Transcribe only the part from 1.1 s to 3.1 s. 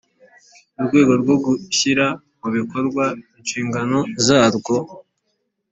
rwo gushyira mu bikorwa